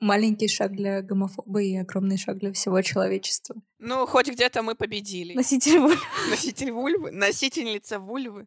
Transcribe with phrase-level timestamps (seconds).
[0.00, 3.56] Маленький шаг для гомофобии и огромный шаг для всего человечества.
[3.78, 5.34] Ну, хоть где-то мы победили.
[5.34, 6.00] Носитель вульвы.
[6.30, 8.46] Носитель вульвы, носительница вульвы.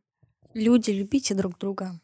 [0.53, 1.99] Люди, любите друг друга.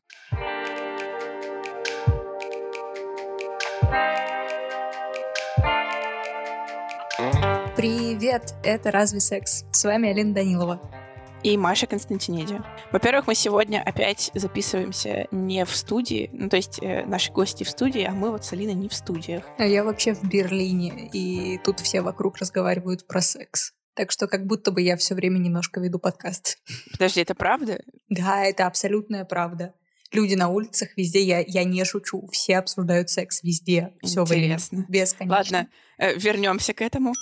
[7.75, 11.04] Привет, это «Разве секс?» С вами Алина Данилова.
[11.45, 12.59] И Маша Константиниди.
[12.91, 17.69] Во-первых, мы сегодня опять записываемся не в студии, ну то есть э, наши гости в
[17.69, 19.43] студии, а мы вот с Алиной не в студиях.
[19.59, 23.73] А я вообще в Берлине, и тут все вокруг разговаривают про секс.
[23.93, 26.57] Так что как будто бы я все время немножко веду подкаст.
[26.93, 27.79] Подожди, это правда?
[28.09, 29.75] Да, это абсолютная правда.
[30.11, 34.85] Люди на улицах везде, я, я не шучу, все обсуждают секс везде, все время, Интересно.
[34.89, 35.37] бесконечно.
[35.37, 35.69] Ладно,
[35.99, 37.13] э, вернемся к этому.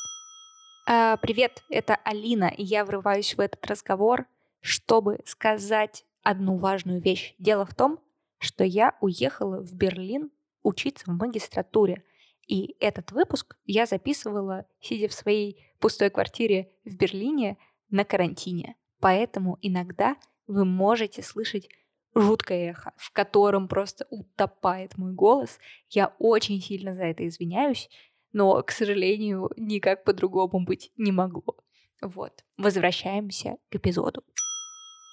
[0.85, 4.25] А, привет, это Алина, и я врываюсь в этот разговор,
[4.59, 7.35] чтобы сказать одну важную вещь.
[7.39, 7.99] Дело в том,
[8.37, 10.29] что я уехала в Берлин
[10.61, 12.03] учиться в магистратуре.
[12.47, 17.57] И этот выпуск я записывала, сидя в своей пустой квартире в Берлине
[17.89, 18.75] на карантине.
[18.99, 21.69] Поэтому иногда вы можете слышать
[22.13, 25.59] жуткое эхо, в котором просто утопает мой голос.
[25.89, 27.89] Я очень сильно за это извиняюсь,
[28.33, 31.57] но, к сожалению, никак по-другому быть не могло.
[32.01, 34.23] Вот, возвращаемся к эпизоду.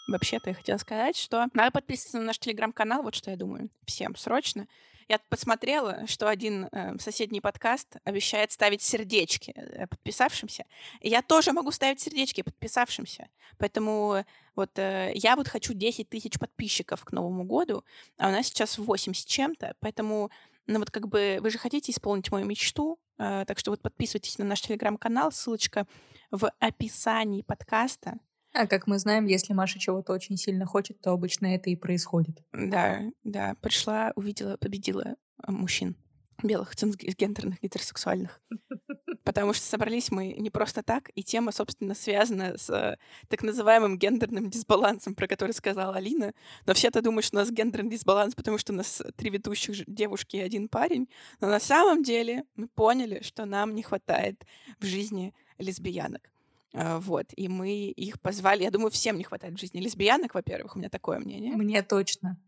[0.08, 4.16] Вообще-то я хотела сказать, что надо подписываться на наш телеграм-канал, вот что я думаю, всем
[4.16, 4.66] срочно.
[5.10, 10.66] Я посмотрела, что один э, соседний подкаст обещает ставить сердечки э, подписавшимся.
[11.00, 13.28] И я тоже могу ставить сердечки подписавшимся.
[13.58, 14.24] Поэтому
[14.54, 17.84] вот э, я вот хочу 10 тысяч подписчиков к Новому году,
[18.18, 19.74] а у нас сейчас 8 с чем-то.
[19.80, 20.30] Поэтому,
[20.70, 24.38] ну вот как бы вы же хотите исполнить мою мечту, э, так что вот подписывайтесь
[24.38, 25.86] на наш телеграм-канал, ссылочка
[26.30, 28.18] в описании подкаста.
[28.52, 32.42] А как мы знаем, если Маша чего-то очень сильно хочет, то обычно это и происходит.
[32.52, 35.96] Да, да, пришла, увидела, победила а, мужчин
[36.42, 38.40] белых, цисгендерных, гетеросексуальных.
[39.24, 42.96] Потому что собрались мы не просто так, и тема, собственно, связана с э,
[43.28, 46.32] так называемым гендерным дисбалансом, про который сказала Алина.
[46.66, 50.36] Но все-то думают, что у нас гендерный дисбаланс, потому что у нас три ведущих девушки
[50.36, 51.08] и один парень.
[51.40, 54.44] Но на самом деле мы поняли, что нам не хватает
[54.78, 56.30] в жизни лесбиянок.
[56.72, 58.62] А, Вот, и мы их позвали.
[58.62, 61.56] Я думаю, всем не хватает в жизни лесбиянок, во-первых, у меня такое мнение.
[61.56, 62.38] Мне точно.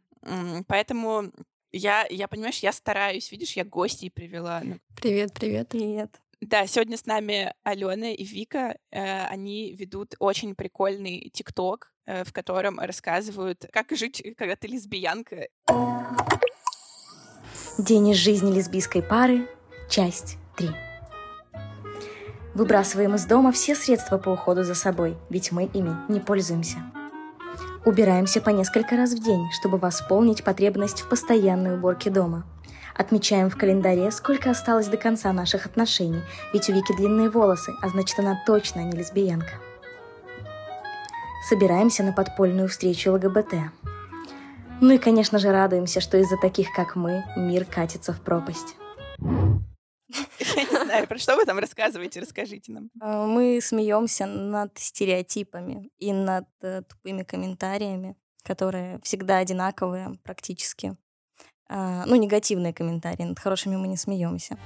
[0.69, 1.33] Поэтому
[1.73, 4.61] я, я, понимаешь, я стараюсь, видишь, я гостей привела.
[4.63, 5.69] Ну, Привет, привет.
[5.69, 6.22] Привет.
[6.43, 8.77] Да, сегодня с нами Алена и Вика.
[8.91, 15.47] Э, Они ведут очень прикольный ТикТок, э, в котором рассказывают, как жить, когда ты лесбиянка.
[17.79, 19.49] День из жизни лесбийской пары.
[19.89, 20.71] Часть 3.
[22.55, 26.79] Выбрасываем из дома все средства по уходу за собой, ведь мы ими не пользуемся.
[27.85, 32.52] Убираемся по несколько раз в день, чтобы восполнить потребность в постоянной уборке дома.
[32.95, 36.23] Отмечаем в календаре, сколько осталось до конца наших отношений,
[36.53, 39.53] ведь у Вики длинные волосы, а значит она точно не лесбиянка.
[41.49, 43.55] Собираемся на подпольную встречу ЛГБТ.
[44.81, 48.77] Ну и, конечно же, радуемся, что из-за таких, как мы, мир катится в пропасть.
[50.57, 52.91] Я не знаю, про что вы там рассказываете, расскажите нам.
[53.01, 60.97] А, Мы смеемся над стереотипами и над э, тупыми комментариями, которые всегда одинаковые практически.
[61.75, 64.59] А, Ну, негативные комментарии, над хорошими мы не смеемся.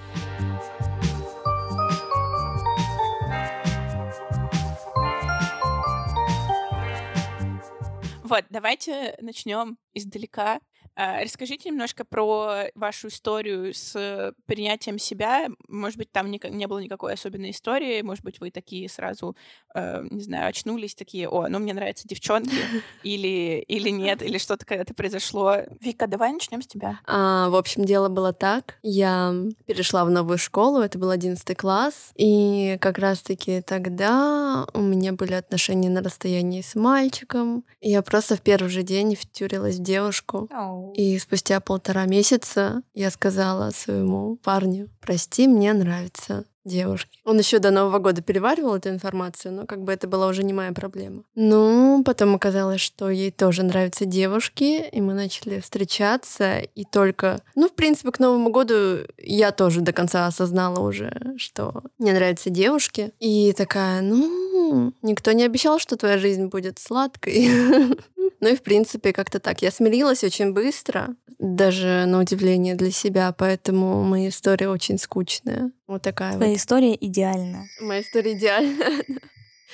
[8.24, 10.58] Вот, давайте начнем издалека.
[10.96, 15.48] А, Расскажите немножко про вашу историю с принятием себя.
[15.68, 18.00] Может быть, там не было никакой особенной истории.
[18.00, 19.36] Может быть, вы такие сразу,
[19.74, 22.50] э, не знаю, очнулись, такие, о, ну мне нравятся девчонки,
[23.02, 25.56] или, или нет, или что-то когда-то произошло.
[25.80, 27.00] Вика, давай начнем с тебя.
[27.06, 28.78] А, в общем, дело было так.
[28.82, 29.34] Я
[29.66, 35.34] перешла в новую школу, это был 11 класс, и как раз-таки тогда у меня были
[35.34, 37.64] отношения на расстоянии с мальчиком.
[37.82, 40.48] Я просто в первый же день втюрилась в девушку.
[40.94, 47.20] И спустя полтора месяца я сказала своему парню, прости, мне нравятся девушки.
[47.24, 50.52] Он еще до Нового года переваривал эту информацию, но как бы это была уже не
[50.52, 51.22] моя проблема.
[51.34, 57.40] Ну, потом оказалось, что ей тоже нравятся девушки, и мы начали встречаться, и только...
[57.54, 62.50] Ну, в принципе, к Новому году я тоже до конца осознала уже, что мне нравятся
[62.50, 63.12] девушки.
[63.20, 67.48] И такая, ну, никто не обещал, что твоя жизнь будет сладкой.
[68.40, 69.62] Ну и, в принципе, как-то так.
[69.62, 75.70] Я смирилась очень быстро, даже на удивление для себя, поэтому моя история очень скучная.
[75.86, 76.58] Вот такая Твоя вот.
[76.58, 77.64] история идеальна.
[77.80, 79.02] Моя история идеальная.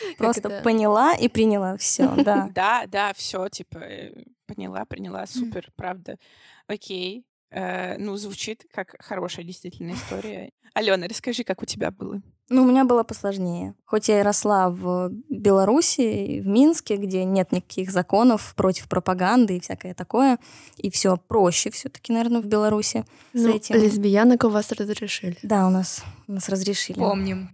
[0.02, 0.62] Как Просто это?
[0.62, 2.50] поняла и приняла все, да.
[2.54, 6.18] Да, да, все, типа, э, поняла, приняла, супер, правда.
[6.66, 7.24] Окей.
[7.52, 10.50] Э, ну, звучит как хорошая действительно история.
[10.74, 12.22] Алена, расскажи, как у тебя было?
[12.48, 13.74] Ну, у меня было посложнее.
[13.84, 19.60] Хоть я и росла в Беларуси, в Минске, где нет никаких законов против пропаганды и
[19.60, 20.38] всякое такое,
[20.78, 23.04] и все проще все-таки, наверное, в Беларуси
[23.34, 23.74] ну, с этим.
[23.76, 25.36] Лесбиянок у вас разрешили?
[25.42, 26.98] Да, у нас, у нас разрешили.
[26.98, 27.50] Помним.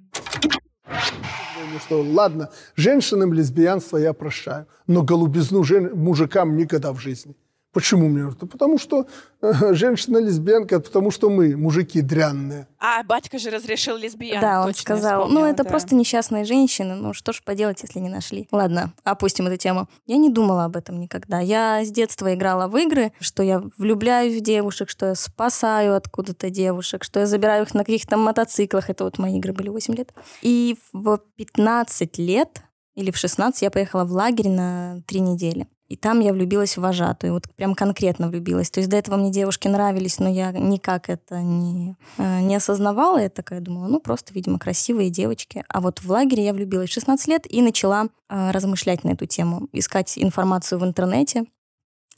[1.84, 5.90] Что ладно, женщинам лесбиянство я прощаю, но голубизну жен...
[5.94, 7.34] мужикам никогда в жизни.
[7.78, 8.32] Почему мне?
[8.32, 9.06] Потому что
[9.40, 12.66] э, женщина-лесбиянка, потому что мы, мужики, дрянные.
[12.80, 14.40] А, батька же разрешил лесбиянку.
[14.40, 15.28] Да, он сказал.
[15.28, 15.70] Ну, это да.
[15.70, 16.96] просто несчастные женщины.
[16.96, 18.48] Ну, что ж поделать, если не нашли.
[18.50, 19.88] Ладно, опустим эту тему.
[20.06, 21.38] Я не думала об этом никогда.
[21.38, 26.50] Я с детства играла в игры, что я влюбляюсь в девушек, что я спасаю откуда-то
[26.50, 28.90] девушек, что я забираю их на каких-то мотоциклах.
[28.90, 30.12] Это вот мои игры были 8 лет.
[30.42, 32.60] И в 15 лет
[32.96, 35.68] или в 16 я поехала в лагерь на три недели.
[35.88, 38.70] И там я влюбилась в вожатую, вот прям конкретно влюбилась.
[38.70, 43.18] То есть до этого мне девушки нравились, но я никак это не, э, не осознавала.
[43.18, 45.64] Я такая думала, ну просто, видимо, красивые девочки.
[45.68, 49.24] А вот в лагере я влюбилась в 16 лет и начала э, размышлять на эту
[49.24, 51.46] тему, искать информацию в интернете.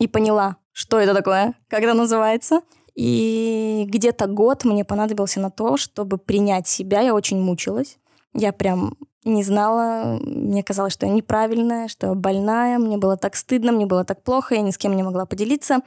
[0.01, 2.63] И поняла, что это такое, как это называется.
[2.97, 7.03] И где-то год мне понадобился на то, чтобы принять себя.
[7.03, 7.99] Я очень мучилась.
[8.35, 13.37] Я прям не знала, мне казалось, что я неправильная, что я больная, мне было так
[13.37, 15.81] стыдно, мне было так плохо, я ни с кем не могла поделиться.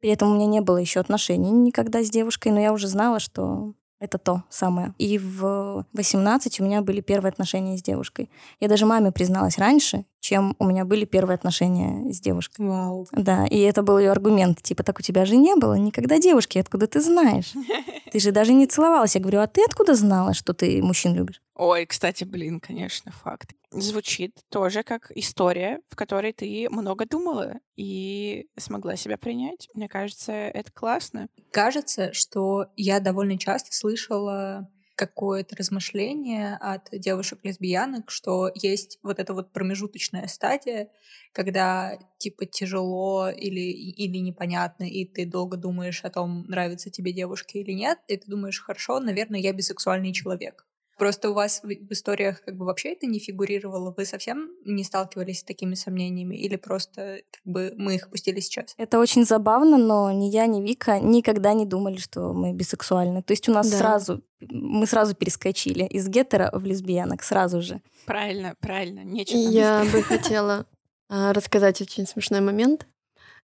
[0.00, 3.20] При этом у меня не было еще отношений никогда с девушкой, но я уже знала,
[3.20, 4.94] что это то самое.
[4.98, 8.30] И в 18 у меня были первые отношения с девушкой.
[8.60, 12.66] Я даже маме призналась раньше, чем у меня были первые отношения с девушкой.
[12.66, 13.06] Вау.
[13.12, 14.62] Да, и это был ее аргумент.
[14.62, 17.52] Типа, так у тебя же не было никогда девушки, откуда ты знаешь?
[18.10, 19.16] Ты же даже не целовалась.
[19.16, 21.42] Я говорю, а ты откуда знала, что ты мужчин любишь?
[21.56, 23.54] Ой, кстати, блин, конечно, факт.
[23.72, 29.68] Звучит тоже как история, в которой ты много думала и смогла себя принять.
[29.74, 31.26] Мне кажется, это классно.
[31.50, 39.52] Кажется, что я довольно часто слышала какое-то размышление от девушек-лесбиянок, что есть вот эта вот
[39.52, 40.88] промежуточная стадия,
[41.32, 47.58] когда типа тяжело или, или непонятно, и ты долго думаешь о том, нравится тебе девушка
[47.58, 50.64] или нет, и ты думаешь, хорошо, наверное, я бисексуальный человек.
[50.96, 53.92] Просто у вас в историях как бы вообще это не фигурировало?
[53.96, 56.36] Вы совсем не сталкивались с такими сомнениями?
[56.36, 58.74] Или просто как бы мы их опустили сейчас?
[58.76, 63.22] Это очень забавно, но ни я, ни Вика никогда не думали, что мы бисексуальны.
[63.22, 63.78] То есть у нас да.
[63.78, 67.80] сразу, мы сразу перескочили из гетера в лесбиянок сразу же.
[68.06, 69.00] Правильно, правильно.
[69.00, 70.66] Нечего Я бы хотела
[71.08, 72.86] а, рассказать очень смешной момент.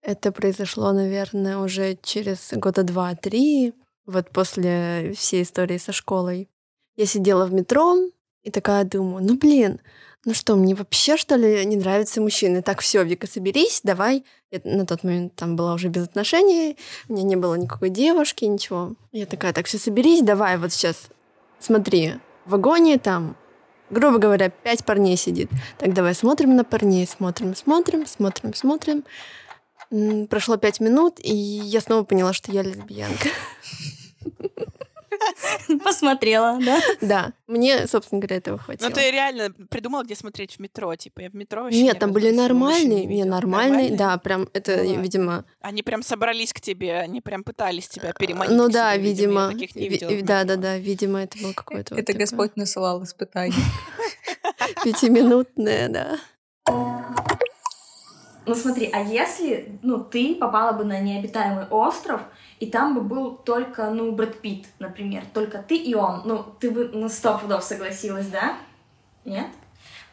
[0.01, 3.73] Это произошло, наверное, уже через года два-три,
[4.05, 6.49] вот после всей истории со школой.
[6.97, 7.95] Я сидела в метро
[8.43, 9.79] и такая думаю, ну блин,
[10.25, 12.61] ну что, мне вообще что ли не нравятся мужчины?
[12.61, 14.25] Так, все, Вика, соберись, давай.
[14.51, 16.75] Я на тот момент там была уже без отношений,
[17.07, 18.95] у меня не было никакой девушки, ничего.
[19.11, 21.07] Я такая, так, все, соберись, давай, вот сейчас,
[21.59, 22.15] смотри,
[22.45, 23.35] в вагоне там,
[23.89, 25.49] грубо говоря, пять парней сидит.
[25.77, 29.03] Так, давай смотрим на парней, смотрим, смотрим, смотрим, смотрим.
[30.27, 33.29] Прошло пять минут, и я снова поняла, что я лесбиянка.
[35.83, 36.79] Посмотрела, да?
[37.01, 37.33] Да.
[37.47, 38.89] Мне, собственно говоря, этого хватило.
[38.89, 40.95] Ну, ты реально придумала, где смотреть в метро?
[40.95, 45.01] Типа, я в метро вообще Нет, там были нормальные, не нормальные, да, прям это, ну
[45.01, 45.45] видимо...
[45.61, 49.51] Они прям собрались к тебе, они прям пытались тебя переманить Ну да, видимо.
[50.23, 51.95] Да, да, да, видимо, это был какой-то...
[51.95, 53.55] Это Господь насылал испытание.
[54.83, 56.19] Пятиминутное, да.
[58.47, 62.21] Ну смотри, а если, ну, ты попала бы на необитаемый остров,
[62.61, 66.71] и там бы был только, ну, Брэд Питт, например, только ты и он, ну, ты
[66.71, 68.55] бы на сто пудов согласилась, да?
[69.25, 69.47] Нет?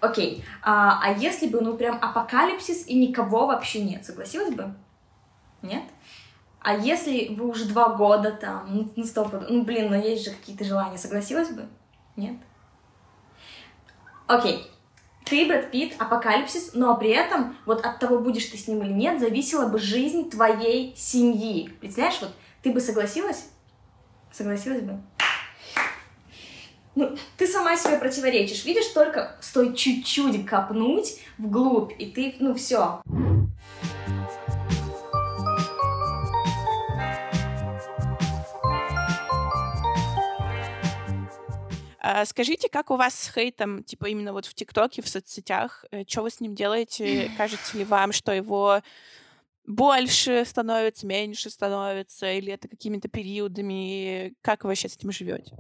[0.01, 0.45] Окей.
[0.63, 4.75] А, а если бы, ну, прям апокалипсис и никого вообще нет, согласилась бы?
[5.63, 5.85] Нет?
[6.59, 10.33] А если вы уже два года там, ну, ну стоп, ну, блин, но есть же
[10.33, 11.69] какие-то желания, согласилась бы?
[12.17, 12.35] Нет?
[14.27, 14.69] Окей,
[15.25, 18.93] ты, Брэд Питт, апокалипсис, но при этом вот от того, будешь ты с ним или
[18.93, 21.71] нет, зависела бы жизнь твоей семьи.
[21.81, 23.47] Представляешь, вот ты бы согласилась?
[24.33, 25.01] Согласилась бы?
[26.95, 28.65] Ну, ты сама себе противоречишь.
[28.65, 33.01] Видишь, только стоит чуть-чуть копнуть вглубь, и ты, ну, все.
[42.27, 46.23] Скажите, как у вас с хейтом, типа именно вот в ТикТоке, в соцсетях, э, что
[46.23, 47.31] вы с ним делаете?
[47.39, 48.83] Кажется ли вам, что его
[49.67, 54.35] больше становится, меньше становится, или это какими-то периодами?
[54.43, 55.55] Как вы вообще с этим живете?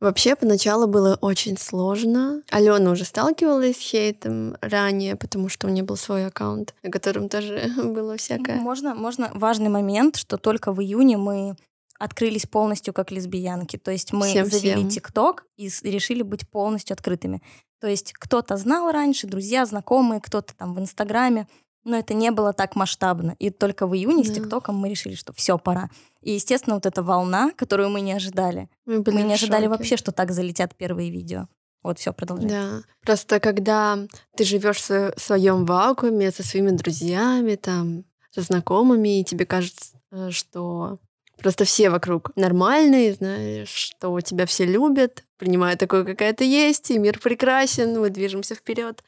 [0.00, 2.42] Вообще, поначалу было очень сложно.
[2.50, 7.28] Алена уже сталкивалась с хейтом ранее, потому что у нее был свой аккаунт, на котором
[7.28, 8.56] тоже было всякое.
[8.56, 11.56] Можно, можно важный момент, что только в июне мы
[11.98, 13.76] открылись полностью как лесбиянки.
[13.76, 14.60] То есть мы Всем-всем.
[14.60, 17.42] завели ТикТок и с- решили быть полностью открытыми.
[17.80, 21.46] То есть кто-то знал раньше, друзья, знакомые, кто-то там в Инстаграме,
[21.84, 23.36] но это не было так масштабно.
[23.38, 24.34] И только в июне с Да.
[24.36, 25.90] ТикТоком мы решили, что все, пора.
[26.22, 28.70] И, естественно, вот эта волна, которую мы не ожидали.
[28.86, 29.68] Мы, были мы не ожидали шоке.
[29.76, 31.46] вообще, что так залетят первые видео.
[31.82, 32.48] Вот, все, продолжай.
[32.48, 32.82] Да.
[33.02, 33.98] Просто когда
[34.34, 40.30] ты живешь в своем вакууме со своими друзьями, там, со знакомыми, и тебе кажется, э,
[40.30, 40.98] что
[41.44, 46.98] просто все вокруг нормальные, знаешь, что тебя все любят, принимают такое, какая ты есть, и
[46.98, 49.04] мир прекрасен, мы движемся вперед.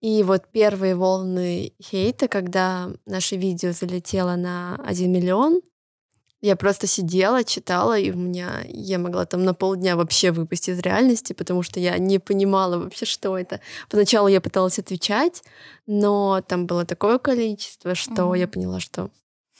[0.00, 5.60] И вот первые волны хейта, когда наше видео залетело на 1 миллион,
[6.40, 10.78] я просто сидела, читала, и у меня я могла там на полдня вообще выпасть из
[10.78, 13.60] реальности, потому что я не понимала вообще, что это.
[13.90, 15.42] Поначалу я пыталась отвечать,
[15.86, 18.34] но там было такое количество, что Мгм.
[18.36, 19.10] я поняла, что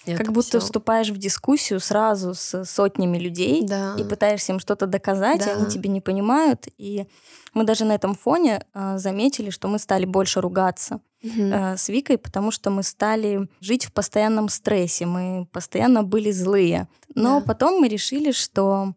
[0.07, 0.61] нет, Как будто всё.
[0.61, 3.95] вступаешь в дискуссию сразу с сотнями людей Да.
[3.99, 5.57] и пытаешься им что-то доказать, и Да.
[5.57, 6.67] они тебя не понимают.
[6.79, 7.07] И
[7.55, 12.17] мы даже на этом фоне а, заметили, что мы стали больше ругаться э, с Викой,
[12.17, 16.87] потому что мы стали жить в постоянном стрессе, мы постоянно были злые.
[17.15, 17.47] Но Да.
[17.47, 18.95] потом мы решили, что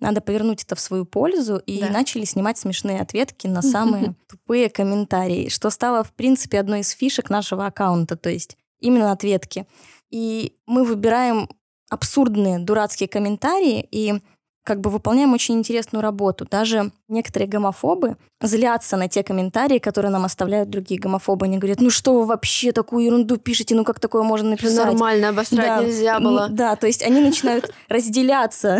[0.00, 1.90] надо повернуть это в свою пользу, и Да.
[1.90, 7.28] начали снимать смешные ответки на самые тупые комментарии, что стало, в принципе, одной из фишек
[7.30, 9.66] нашего аккаунта, то есть именно ответки.
[10.10, 11.48] И мы выбираем
[11.90, 14.20] абсурдные, дурацкие комментарии и
[14.68, 16.46] как бы выполняем очень интересную работу.
[16.50, 21.46] Даже некоторые гомофобы злятся на те комментарии, которые нам оставляют другие гомофобы.
[21.46, 24.84] Они говорят, ну что вы вообще такую ерунду пишете, ну как такое можно написать?
[24.84, 25.82] нормально обосрать Да.
[25.82, 26.48] нельзя было.
[26.50, 28.78] Да, то есть они начинают разделяться.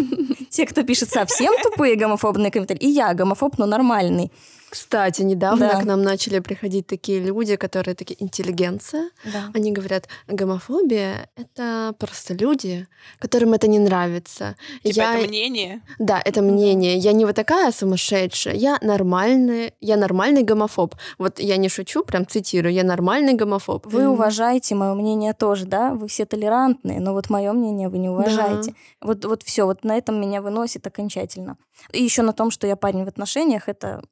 [0.50, 4.30] Те, кто пишет совсем тупые гомофобные комментарии, и я гомофоб, но нормальный.
[4.70, 5.80] Кстати, недавно Да.
[5.80, 9.10] к нам начали приходить такие люди, которые такие интеллигенция.
[9.24, 9.50] Да.
[9.52, 12.86] Они говорят, гомофобия— это просто люди,
[13.18, 14.56] которым это не нравится.
[14.84, 15.18] Типа я...
[15.18, 15.80] это мнение.
[15.98, 16.96] Да, это мнение.
[16.98, 18.54] Я не вот такая сумасшедшая.
[18.54, 20.94] Я нормальный, я нормальный гомофоб.
[21.18, 22.72] Вот я не шучу, прям цитирую.
[22.72, 23.86] Я нормальный гомофоб.
[23.86, 24.12] Вы М.
[24.12, 25.94] уважаете мое мнение тоже, да?
[25.94, 28.74] Вы все толерантные, но вот мое мнение вы не уважаете.
[29.00, 31.56] Вот, вот все, вот на этом меня выносит окончательно.
[31.92, 34.02] И еще на том, что я парень в отношениях, это,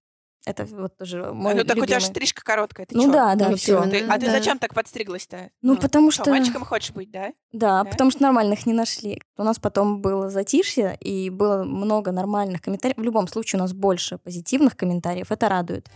[0.46, 2.00] это вот тоже мой ну так у тебя любимый.
[2.00, 2.86] же стрижка короткая.
[2.86, 3.12] Ты Ну чё?
[3.12, 3.82] да, да, Вот все.
[3.82, 4.32] Ты- а ты Да.
[4.32, 5.50] зачем так подстриглась-то?
[5.62, 6.30] Ну, потому Что, что...
[6.30, 7.32] мальчиком хочешь быть, да?
[7.52, 7.90] Да, Да?
[7.90, 9.20] потому что нормальных не нашли.
[9.36, 12.96] У нас потом было затишье, и было много нормальных комментариев.
[12.96, 15.30] В любом случае у нас больше позитивных комментариев.
[15.30, 15.86] Это радует.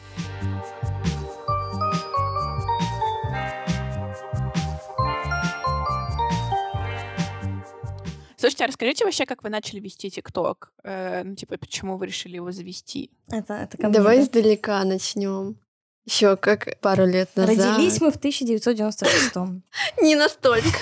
[8.42, 10.72] Слушайте, а расскажите вообще, как вы начали вести ТикТок?
[10.82, 13.12] Э, ну, типа, почему вы решили его завести?
[13.28, 14.24] Это, это ко мне, Давай да.
[14.24, 15.60] издалека начнем.
[16.06, 17.56] Еще как пару лет назад.
[17.56, 19.36] Родились мы в 1996
[20.02, 20.76] Не настолько.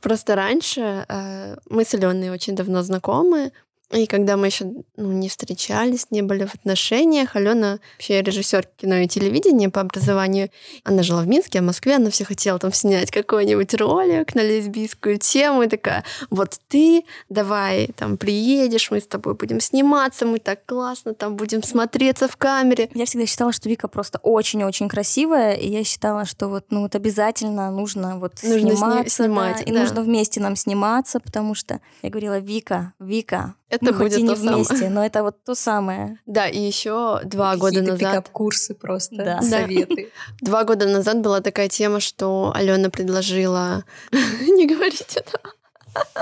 [0.00, 3.52] Просто раньше э, мы с Аленой очень давно знакомы.
[3.92, 4.66] И когда мы еще
[4.96, 10.50] ну, не встречались, не были в отношениях, Алена вообще режиссер кино и телевидения по образованию.
[10.84, 14.42] Она жила в Минске, а в Москве она все хотела там снять какой-нибудь ролик на
[14.42, 15.64] лесбийскую тему.
[15.64, 21.14] И такая, вот ты давай там приедешь, мы с тобой будем сниматься, мы так классно
[21.14, 22.88] там будем смотреться в камере.
[22.94, 26.94] Я всегда считала, что Вика просто очень-очень красивая, и я считала, что вот, ну, вот
[26.94, 29.80] обязательно нужно вот Нужно сни- сниматься, да, снимать, и да.
[29.80, 34.22] нужно вместе нам сниматься, потому что я говорила, Вика, Вика, Это ну, хоть будет и
[34.22, 34.64] не то самое.
[34.64, 36.18] вместе, но это вот то самое.
[36.26, 39.42] Да, и еще два года назад пикап-курсы просто, Да.
[39.42, 40.10] советы.
[40.40, 43.84] Два года назад была такая тема, что Алена предложила...
[44.12, 45.40] Не говорите это.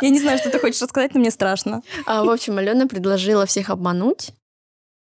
[0.00, 1.82] Я не знаю, что ты хочешь рассказать, но мне страшно.
[2.06, 4.30] А, в общем, Алена предложила всех обмануть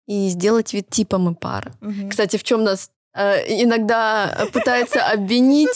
[0.08, 1.74] и сделать вид типа мы пара.
[2.10, 5.70] Кстати, в чем нас иногда пытаются обвинить.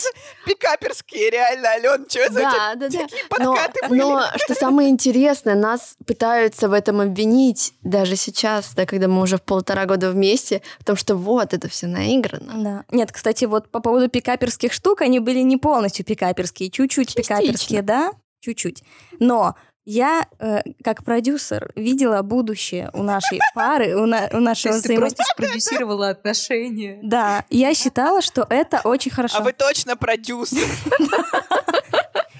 [0.46, 3.00] Пикаперские, реально, Ален, что за Да, да, да.
[3.00, 4.00] такие Но, подкаты были?
[4.01, 9.38] но что самое интересное, нас пытаются в этом обвинить даже сейчас, да, когда мы уже
[9.38, 12.53] в полтора года вместе, потому что вот это все наиграно.
[12.63, 12.96] Да.
[12.96, 17.36] Нет, кстати, вот по поводу пикаперских штук, они были не полностью пикаперские, чуть-чуть Частично.
[17.38, 18.84] пикаперские, да, чуть-чуть.
[19.20, 19.56] Но
[19.89, 24.86] я, э, как продюсер, видела будущее у нашей пары, у, на- у То нашего есть
[24.86, 27.00] ты просто спродюсировала отношения.
[27.01, 29.38] Да, я считала, что это очень хорошо.
[29.38, 30.67] А вы точно продюсер.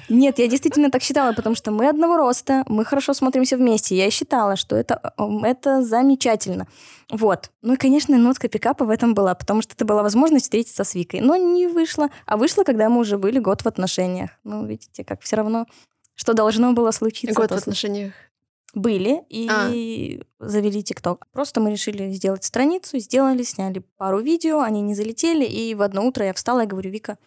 [0.10, 3.96] Нет, я действительно так считала, потому что мы одного роста, мы хорошо смотримся вместе.
[3.96, 6.68] Я считала, что это, м, это замечательно.
[7.12, 7.52] Вот.
[7.62, 10.96] Ну и, конечно, нотка пикапа в этом была, потому что это была возможность встретиться с
[10.96, 11.20] Викой.
[11.22, 12.10] Но не вышло.
[12.26, 14.30] А вышло, когда мы уже были год в отношениях.
[14.46, 15.66] Ну, видите, как все равно,
[16.18, 17.34] что должно было случиться.
[17.36, 18.14] Год в отношениях.
[18.74, 21.26] были и завели ТикТок.
[21.32, 26.06] Просто мы решили сделать страницу, сделали, сняли пару видео, они не залетели, и в одно
[26.06, 27.18] утро я встала и говорю, Вика,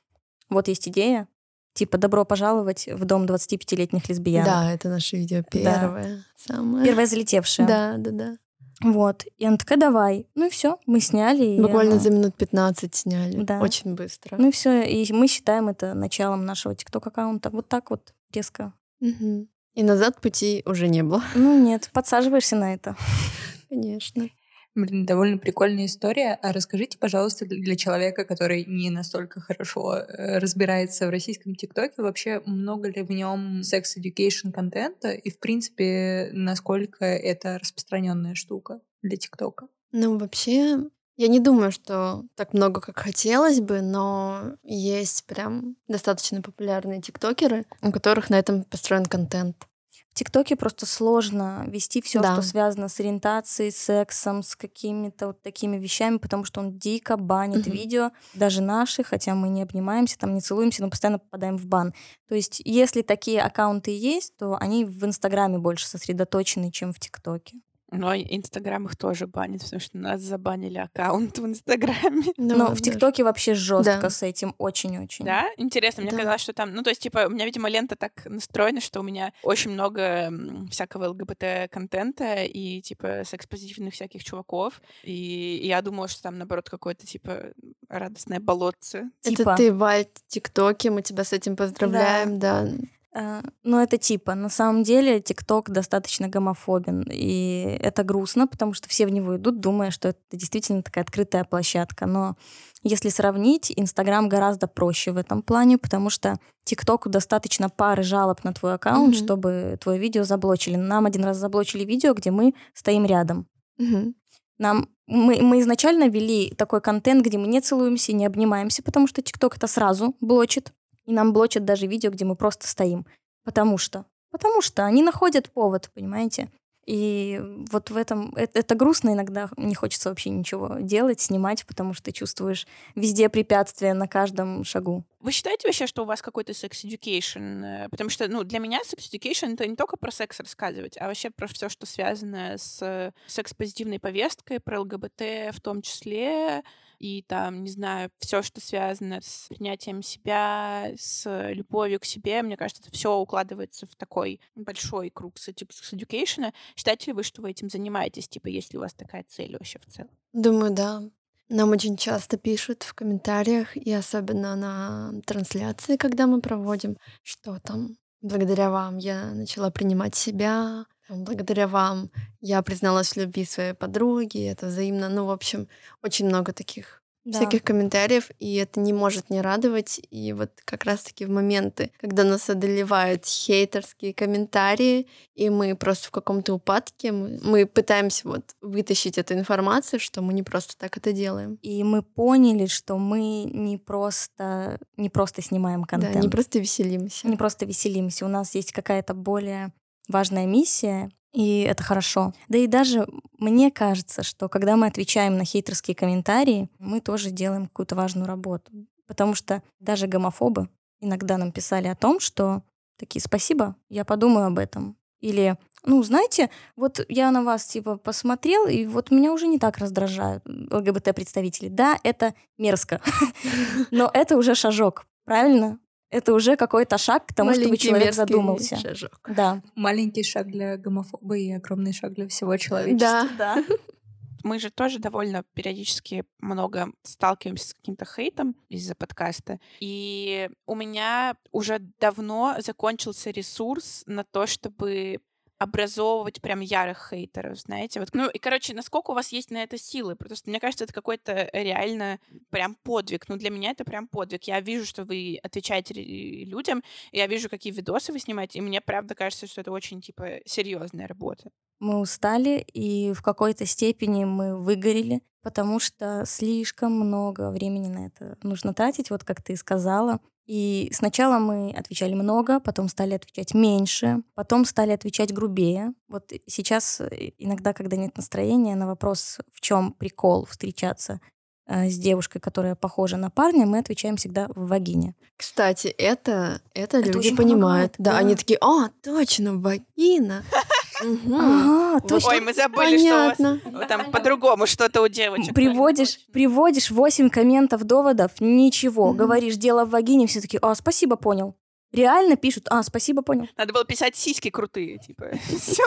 [0.50, 1.26] вот есть идея,
[1.72, 4.46] типа «Добро пожаловать в дом 25-летних лесбиянок».
[4.48, 6.24] Да, это наше видео первое.
[6.36, 6.84] Самое.
[6.84, 7.66] Первое залетевшее.
[7.66, 8.36] Да, да, да.
[8.82, 9.24] Вот.
[9.38, 10.26] И она такая, давай.
[10.34, 11.44] Ну и все, мы сняли.
[11.44, 13.42] и Буквально оно- за минут 15 сняли.
[13.42, 13.60] Да.
[13.60, 14.36] Очень быстро.
[14.38, 17.50] Ну и все, и мы считаем это началом нашего ТикТок-аккаунта.
[17.50, 18.72] Вот так вот резко.
[19.00, 19.48] Мгм.
[19.74, 22.96] И назад пути уже не было, Ну нет, подсаживаешься на это.
[23.68, 24.28] конечно.
[24.76, 26.38] Блин, довольно прикольная история.
[26.42, 32.40] А расскажите, пожалуйста, для человека, который не настолько хорошо э, разбирается в российском ТикТоке, вообще
[32.46, 39.66] много ли в нем секс-education контента и, в принципе, насколько это распространенная штука для ТикТока?
[39.90, 40.78] Ну, вообще,
[41.20, 47.66] я не думаю, что так много, как хотелось бы, но есть прям достаточно популярные тиктокеры,
[47.82, 49.66] у которых на этом построен контент.
[50.10, 52.32] В ТикТоке просто сложно вести все, Да.
[52.32, 57.66] что связано с ориентацией, сексом, с какими-то вот такими вещами, потому что он дико банит
[57.66, 57.72] Мгм.
[57.76, 61.92] видео, даже наши, хотя мы не обнимаемся, там не целуемся, но постоянно попадаем в бан.
[62.28, 67.58] То есть, если такие аккаунты есть, то они в Инстаграме больше сосредоточены, чем в ТикТоке.
[67.92, 72.24] Но Инстаграм их тоже банит, потому что нас забанили аккаунт в Инстаграме.
[72.36, 74.10] Но Ну, в даже- ТикТоке вообще жестко Да.
[74.10, 75.24] с этим, очень-очень.
[75.24, 76.16] Да, интересно, мне Да.
[76.18, 79.02] казалось, что там, ну, то есть, типа, у меня, видимо, лента так настроена, что у
[79.02, 80.32] меня очень много
[80.70, 87.52] всякого ЛГБТ-контента и, типа, секс-позитивных всяких чуваков, и я думала, что там, наоборот, какое-то, типа,
[87.88, 89.10] радостное болотце.
[89.24, 89.56] Это Типа.
[89.56, 92.60] ты, в ТикТоке, мы тебя с этим поздравляем, да.
[92.62, 92.68] А,
[93.12, 99.04] Ну, это типа, на самом деле ТикТок достаточно гомофобен, и это грустно, потому что все
[99.04, 102.06] в него идут, думая, что это действительно такая открытая площадка.
[102.06, 102.36] Но
[102.84, 108.52] если сравнить, Инстаграм гораздо проще в этом плане, потому что ТикТоку достаточно пары жалоб на
[108.52, 109.24] твой аккаунт, Мгм.
[109.24, 110.76] чтобы твое видео заблочили.
[110.76, 113.46] Нам один раз заблочили видео, где мы стоим рядом.
[113.76, 114.14] Мгм.
[114.58, 119.20] Нам мы, мы изначально вели такой контент, где мы не целуемся, не обнимаемся, потому что
[119.20, 120.72] ТикТок это сразу блочит.
[121.10, 123.04] И нам блочат даже видео, где мы просто стоим.
[123.44, 124.06] Потому что.
[124.30, 126.52] Потому что они находят повод, понимаете?
[126.86, 127.40] И
[127.72, 128.32] вот в этом...
[128.36, 129.50] Это, это грустно иногда.
[129.56, 135.04] Не хочется вообще ничего делать, снимать, потому что ты чувствуешь везде препятствия на каждом шагу.
[135.18, 137.64] Вы считаете вообще, что у вас какой-то секс-education?
[137.64, 141.30] э, Потому что, ну, для меня секс-education— это не только про секс рассказывать, а вообще
[141.30, 146.62] про все, что связано с э, секс-позитивной повесткой, про ЛГБТ в том числе,
[147.00, 152.42] и там, не знаю, все, что связано с принятием себя, с любовью к себе.
[152.42, 156.52] Мне кажется, это все укладывается в такой большой круг секс-education.
[156.76, 158.28] Считаете ли вы, что вы этим занимаетесь?
[158.28, 160.10] Типа, есть ли у вас такая цель вообще в целом?
[160.34, 161.02] Думаю, да.
[161.48, 167.96] Нам очень часто пишут в комментариях, и особенно на трансляции, когда мы проводим, что там
[168.20, 174.66] благодаря вам я начала принимать себя, благодаря вам я призналась в любви своей подруги, это
[174.66, 175.08] взаимно.
[175.08, 175.68] Ну, в общем,
[176.02, 180.00] очень много таких всяких комментариев, и это не может не радовать.
[180.10, 186.10] И вот как раз-таки в моменты, когда нас одолевают хейтерские комментарии, и мы просто в
[186.10, 191.12] каком-то упадке, мы, мы пытаемся вот вытащить эту информацию, что мы не просто так это
[191.12, 191.58] делаем.
[191.62, 196.14] И мы поняли, что мы не просто, не просто снимаем контент.
[196.14, 197.28] Да, не просто веселимся.
[197.28, 198.24] не просто веселимся.
[198.24, 199.72] У нас есть какая-то более
[200.08, 202.32] важная миссия, и это хорошо.
[202.48, 203.06] Да и даже
[203.38, 208.72] мне кажется, что когда мы отвечаем на хейтерские комментарии, мы тоже делаем какую-то важную работу.
[209.06, 210.68] Потому что даже гомофобы
[211.00, 212.62] иногда нам писали о том, что
[212.98, 214.96] такие «спасибо, я подумаю об этом».
[215.20, 219.78] Или ну, знаете, вот я на вас, типа, посмотрел, и вот меня уже не так
[219.78, 221.68] раздражают ЛГБТ-представители.
[221.68, 223.00] Да, это мерзко,
[223.90, 225.78] но это уже шажок, правильно?
[226.10, 228.76] Это уже какой-то шаг к тому, чтобы Маленький человек мерзкий задумался.
[228.76, 229.20] шажок.
[229.28, 229.62] Да.
[229.74, 233.28] Маленький шаг для гомофоба и огромный шаг для всего человечества.
[233.38, 233.56] Да.
[233.56, 233.64] Да.
[234.42, 239.60] мы же тоже довольно периодически много сталкиваемся с каким-то хейтом из-за подкаста.
[239.80, 245.18] И у меня уже давно закончился ресурс на то, чтобы
[245.60, 248.00] образовывать прям ярых хейтеров, знаете.
[248.00, 250.16] Вот, ну, и, короче, насколько у вас есть на это силы?
[250.16, 252.18] Просто мне кажется, это какой-то реально
[252.48, 253.28] прям подвиг.
[253.28, 254.44] Ну, для меня это прям подвиг.
[254.44, 259.14] Я вижу, что вы отвечаете людям, я вижу, какие видосы вы снимаете, и мне правда
[259.14, 261.50] кажется, что это очень, типа, серьезная работа.
[261.80, 268.36] Мы устали, и в какой-то степени мы выгорели, потому что слишком много времени на это
[268.42, 270.20] нужно тратить, вот как ты сказала.
[270.46, 275.92] И сначала мы отвечали много, потом стали отвечать меньше, потом стали отвечать грубее.
[276.08, 281.20] Вот сейчас э, иногда, когда нет настроения, на вопрос, в чем прикол встречаться
[281.66, 285.14] э, с девушкой, которая похожа на парня, мы отвечаем всегда в вагине.
[285.36, 287.92] Кстати, это, это, Это люди понимают.
[287.92, 288.18] помогает, да, да.
[288.18, 290.42] они такие, а, точно, вагина.
[291.00, 292.40] А, Ой, точно.
[292.42, 293.86] мы забыли, что у вас Понятно.
[293.86, 295.54] там по-другому что-то у девочек.
[295.54, 299.08] Приводишь, приводишь 8 комментов, доводов, ничего.
[299.08, 299.16] Мгм.
[299.16, 301.54] Говоришь, дело в вагине, все таки а, спасибо, понял.
[301.92, 303.48] Реально пишут, а, спасибо, понял.
[303.56, 305.30] Надо было писать сиськи крутые, типа.
[305.58, 305.82] Все.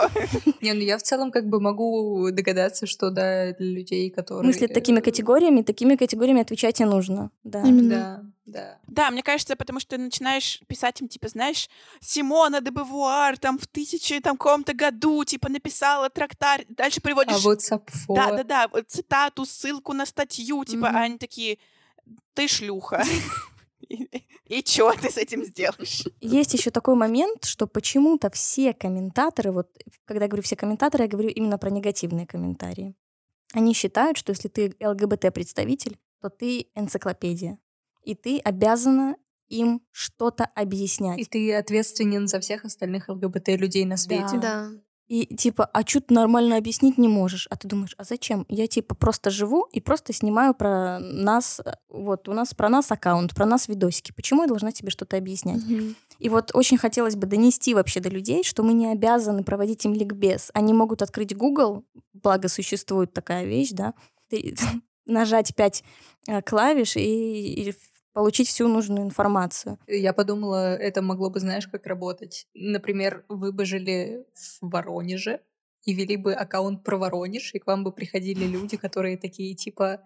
[0.62, 4.46] Не, ну я в целом как бы могу догадаться, что да, для людей, которые...
[4.46, 7.32] Мыслят такими категориями, такими категориями отвечать и нужно.
[7.44, 7.62] Да.
[7.62, 7.90] Именно.
[7.90, 8.78] Да, да.
[8.88, 11.70] Да, мне кажется, потому что ты начинаешь писать им, типа, знаешь,
[12.02, 17.36] Симона де Бавуар там в тысячи там каком-то году, типа, написала трактар, дальше приводишь...
[17.36, 18.14] А вот Сапфо...
[18.14, 20.98] Да-да-да, вот цитату, ссылку на статью, типа, Мгм.
[20.98, 21.60] а они такие,
[22.34, 23.04] ты шлюха.
[23.90, 24.08] И-
[24.60, 26.04] И чё ты с этим сделаешь?
[26.20, 29.68] Есть еще такой момент, что почему-то все комментаторы, вот
[30.06, 32.96] когда я говорю все комментаторы, я говорю именно про негативные комментарии.
[33.54, 37.58] Они считают, что если ты ЛГБТ-представитель, то ты энциклопедия.
[38.04, 39.16] И ты обязана
[39.48, 41.20] им что-то объяснять.
[41.20, 44.40] И ты ответственен за всех остальных ЛГБТ-людей на свете.
[44.42, 44.72] Да.
[45.14, 47.46] И типа, а что ты нормально объяснить не можешь?
[47.52, 48.48] А ты думаешь, а зачем?
[48.50, 52.92] Я типа просто живу и просто снимаю про нас, э, вот у нас про нас
[52.92, 54.12] аккаунт, про нас видосики.
[54.12, 55.64] Почему я должна тебе что-то объяснять?
[55.64, 55.96] Мгм.
[56.18, 59.94] И вот очень хотелось бы донести вообще до людей, что мы не обязаны проводить им
[59.94, 60.50] ликбез.
[60.56, 63.94] Они могут открыть Google, благо существует такая вещь, да,
[65.06, 65.84] нажать пять
[66.28, 67.76] э, клавиш и, и
[68.14, 69.78] получить всю нужную информацию.
[69.88, 72.48] Я подумала, это могло бы, знаешь, как работать.
[72.54, 74.26] Например, вы бы жили
[74.62, 75.42] в Воронеже
[75.84, 80.02] и вели бы аккаунт про Воронеж, и к вам бы приходили люди, которые такие типа,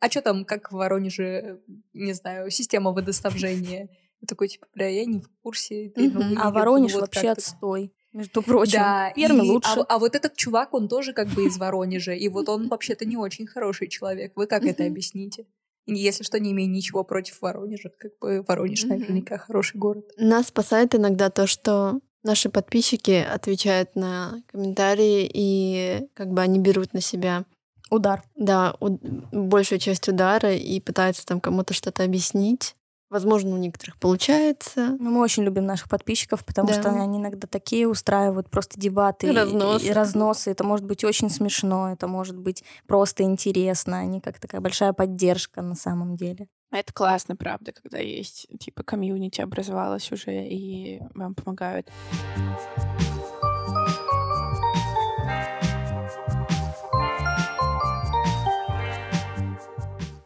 [0.00, 1.60] а что там, как в Воронеже,
[1.92, 3.88] не знаю, система водоснабжения?
[4.26, 5.90] Такой, типа, бля, я не в курсе.
[5.94, 7.40] ты, ну, А Воронеж вот вообще как-то».
[7.40, 7.92] отстой.
[8.12, 9.80] Между прочим, Да, Пермь и- лучше.
[9.80, 13.04] А, а вот этот чувак, он тоже как бы из Воронежа, и вот он вообще-то
[13.04, 14.32] не очень хороший человек.
[14.34, 15.46] Вы как это объясните?
[15.96, 18.90] Если что, не имею ничего против Воронежа, как бы Воронеж Мгм.
[18.98, 20.04] наверняка хороший город.
[20.16, 26.92] Нас спасает иногда то, что наши подписчики отвечают на комментарии, и как бы они берут
[26.92, 27.44] на себя,
[27.90, 28.22] Удар.
[28.36, 28.98] да, у-
[29.32, 32.74] большую часть удара и пытаются там кому-то что-то объяснить.
[33.10, 34.96] Возможно, у некоторых получается.
[35.00, 36.74] Ну, мы очень любим наших подписчиков, потому Да.
[36.74, 39.86] что они иногда такие устраивают просто дебаты и- Разносы.
[39.86, 40.50] И, разносы.
[40.50, 43.98] Это может быть очень смешно, это может быть просто интересно.
[43.98, 46.48] Они как такая большая поддержка на самом деле.
[46.70, 51.88] Это классно, правда, когда есть, типа, комьюнити образовалось уже, и вам помогают.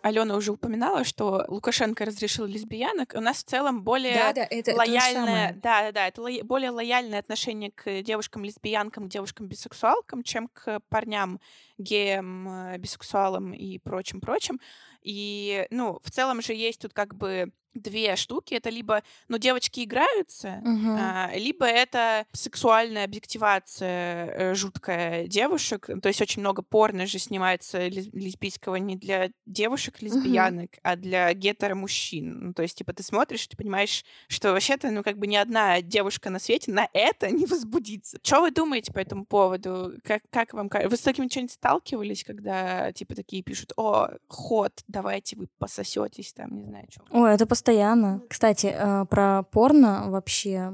[0.03, 3.15] Алена уже упоминала, что Лукашенко разрешил лесбиянок.
[3.17, 5.53] У нас в целом более Да-да, это- это лояльное, самое.
[5.63, 11.41] да, да, да, это лоя- более лояльное отношение к девушкам-лесбиянкам, девушкам-бисексуалкам, чем к парням,
[11.79, 14.61] геям, э, бисексуалам и прочим-прочим.
[15.03, 18.55] И, ну, в целом же есть тут как бы две штуки.
[18.55, 20.97] Это либо, ну, девочки играются, Мгм.
[20.99, 25.89] а, либо это сексуальная объективация э, жуткая девушек.
[26.03, 32.47] То есть очень много порно же снимается лес- лесбийского не для девушек-лесбиянок, а для гетеромужчин.
[32.49, 35.81] Ну, то есть, типа, ты смотришь, ты понимаешь, что вообще-то, ну, как бы ни одна
[35.83, 38.19] девушка на свете на это не возбудится.
[38.23, 39.93] Что вы думаете по этому поводу?
[40.05, 40.91] Как, как вам кажется?
[40.91, 46.55] Вы с таким что-нибудь сталкивались, когда, типа, такие пишут, о, ход, давайте вы пососетесь там,
[46.57, 47.03] не знаю, что.
[47.11, 48.23] Ой, это постоянно.
[48.29, 50.73] Кстати, э, про порно вообще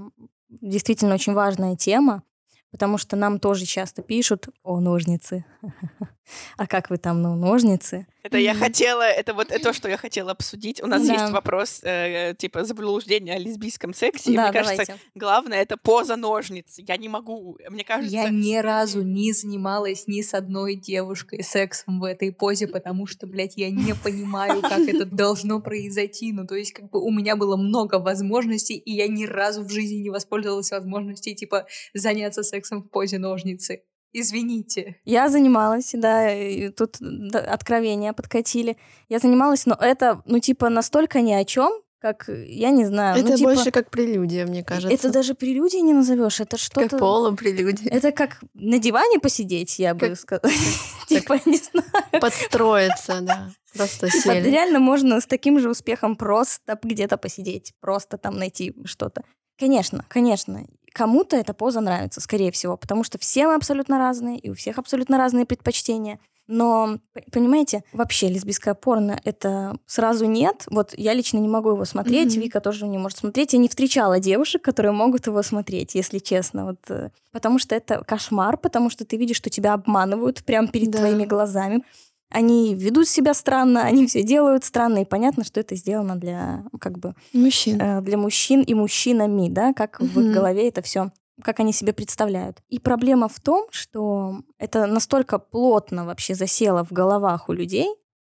[0.49, 2.23] действительно очень важная тема,
[2.71, 5.45] потому что нам тоже часто пишут о ножницы.
[6.57, 8.07] А как вы там, ну, ножницы?
[8.29, 10.83] Это я хотела, это вот то, что я хотела обсудить.
[10.83, 11.15] У нас Да.
[11.15, 14.35] есть вопрос, э, типа, заблуждения о лесбийском сексе.
[14.35, 15.03] Да, мне кажется, давайте.
[15.15, 16.75] главное— это поза ножниц.
[16.79, 18.15] Я не могу, мне кажется...
[18.15, 23.27] Я ни разу не занималась ни с одной девушкой сексом в этой позе, потому что,
[23.27, 26.33] блядь, я не понимаю, как это должно произойти.
[26.33, 29.71] Ну, то есть, как бы у меня было много возможностей, и я ни разу в
[29.71, 33.83] жизни не воспользовалась возможностью, типа, заняться сексом в позе ножницы.
[34.13, 34.97] Извините.
[35.05, 36.97] Я занималась, да, и тут
[37.33, 38.77] откровения подкатили.
[39.09, 43.31] Я занималась, но это, ну, типа, настолько ни о чем, как, я не знаю, Это
[43.31, 44.95] ну, типа, больше как прелюдия, мне кажется.
[44.95, 46.97] это даже прелюдией не назовешь, это как что-то...
[46.97, 47.91] полупрелюдия.
[47.91, 50.53] Это как на диване посидеть, я бы Как- сказала.
[51.09, 52.21] Типа, не знаю.
[52.21, 53.51] Подстроиться, да.
[53.75, 54.49] Просто Типа, сели.
[54.49, 59.23] реально можно с таким же успехом просто где-то посидеть, просто там найти что-то.
[59.59, 60.67] Конечно, конечно.
[60.93, 64.79] Кому-то эта поза нравится, скорее всего, потому что все мы абсолютно разные, и у всех
[64.79, 66.19] абсолютно разные предпочтения.
[66.51, 66.99] Но,
[67.31, 70.65] понимаете, вообще лесбийское порно— это сразу нет.
[70.71, 72.41] Вот я лично не могу его смотреть, Мгм.
[72.43, 73.53] Вика тоже не может смотреть.
[73.53, 76.65] Я не встречала девушек, которые могут его смотреть, если честно.
[76.65, 80.91] Вот, э, потому что это кошмар, потому что ты видишь, что тебя обманывают прямо перед
[80.91, 80.99] Да.
[81.01, 81.85] твоими глазами.
[82.31, 86.99] Они ведут себя странно, они все делают странно, и понятно, что это сделано для как
[86.99, 87.81] бы Мужчин.
[87.81, 91.11] э, для мужчин и мужчинами, да, как в их голове это все
[91.43, 92.59] как они себе представляют.
[92.69, 97.89] И проблема в том, что это настолько плотно вообще засело в головах у людей,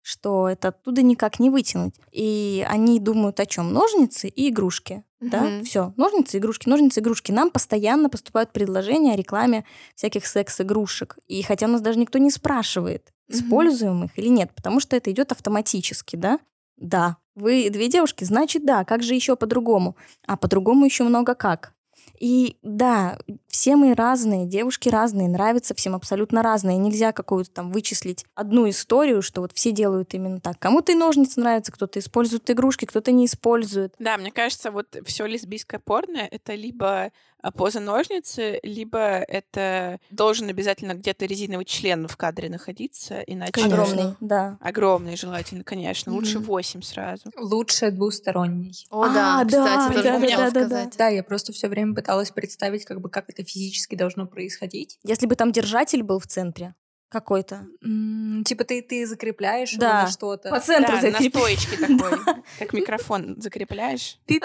[0.09, 1.95] что это оттуда никак не вытянуть.
[2.13, 3.75] И они думают о чем?
[3.75, 5.05] Ножницы и игрушки.
[5.21, 5.29] Mm-hmm.
[5.31, 5.93] Да, все.
[5.99, 7.31] Ножницы, игрушки, ножницы, игрушки.
[7.31, 11.19] Нам постоянно поступают предложения о рекламе всяких секс-игрушек.
[11.27, 13.35] И хотя у нас даже никто не спрашивает, mm-hmm.
[13.35, 16.39] используем их или нет, потому что это идет автоматически, да?
[16.79, 17.19] Да.
[17.35, 18.87] Вы две девушки, значит, да.
[18.87, 19.95] Как же еще по-другому?
[20.27, 21.75] А по-другому еще много как.
[22.19, 23.19] И да,
[23.49, 26.77] все мы разные, девушки разные, нравятся всем абсолютно разные.
[26.77, 30.59] Нельзя какую-то там вычислить одну историю, что вот все делают именно так.
[30.59, 33.95] Кому-то и ножницы нравятся, кто-то использует игрушки, кто-то не использует.
[33.99, 40.49] Да, мне кажется, вот все лесбийское порно— это либо а, поза ножницы, либо это должен
[40.49, 43.53] обязательно где-то резиновый член в кадре находиться, иначе...
[43.53, 43.83] Конечно.
[43.83, 44.59] Огромный, да.
[44.61, 46.13] Огромный желательно, конечно.
[46.13, 47.31] Лучше восемь сразу.
[47.37, 48.75] Лучше двусторонний.
[48.91, 50.91] О, да, а, кстати, да, да, да, да, да.
[50.99, 54.99] Да, я просто все время пыталась представить, как бы, как это физически должно происходить.
[55.03, 56.75] Если бы там держатель был в центре,
[57.09, 57.67] какой-то.
[57.85, 60.07] Mm, типа ты, ты закрепляешь да.
[60.09, 60.51] что-то.
[60.51, 61.35] По центру да, закреп...
[61.35, 62.19] на стоечке такой.
[62.59, 64.19] Как микрофон закрепляешь.
[64.27, 64.41] Ты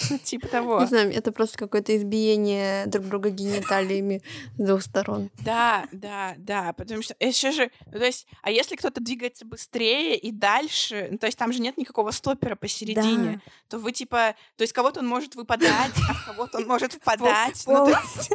[0.00, 0.18] Питер.
[0.18, 0.80] Типа того.
[0.80, 4.22] Не знаю, это просто какое-то избиение друг друга гениталиями
[4.56, 5.30] с двух сторон.
[5.44, 10.16] Да, да, да, потому что еще же, ну, то есть, а если кто-то двигается быстрее
[10.16, 13.52] и дальше, ну, то есть там же нет никакого стопера посередине, да.
[13.68, 17.62] то вы типа, то есть кого-то он может выпадать, а кого-то он может впадать.
[17.66, 18.30] Ну, то есть...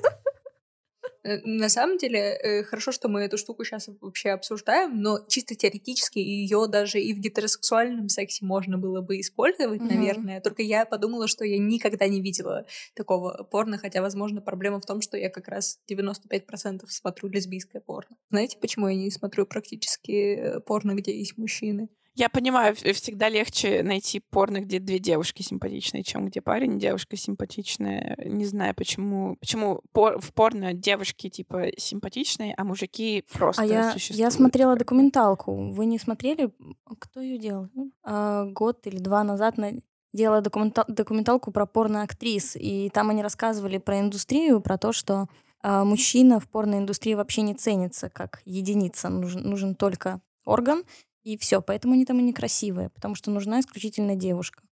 [1.26, 5.56] Э, на самом деле, э, хорошо, что мы эту штуку сейчас вообще обсуждаем, но чисто
[5.56, 9.96] теоретически ее даже и в гетеросексуальном сексе можно было бы использовать, mm-hmm.
[9.96, 10.42] наверное.
[10.42, 15.02] Только я подумала, что я никогда не видела такого порно, хотя, возможно, проблема в том,
[15.02, 18.16] что я как раз 95% смотрю лесбийское порно.
[18.30, 21.90] Знаете, почему я не смотрю практически э, порно, где есть мужчины?
[22.16, 28.18] Я понимаю, всегда легче найти порно, где две девушки симпатичные, чем где парень, девушка симпатичная.
[28.24, 33.92] Не знаю, почему, почему пор, в порно девушки типа симпатичные, а мужики просто а я,
[33.92, 34.20] существуют.
[34.20, 35.72] Я смотрела документалку.
[35.72, 36.52] Вы не смотрели?
[37.00, 37.68] Кто ее делал?
[38.04, 39.74] А, год или два назад на
[40.14, 45.28] делала документал, документалку про порно-актрис, и там они рассказывали про индустрию, про то, что
[45.62, 50.84] а, мужчина в порноиндустрии вообще не ценится как единица, нужен, нужен только орган,
[51.26, 54.64] и все, поэтому они там и некрасивые, потому что нужна исключительно девушка.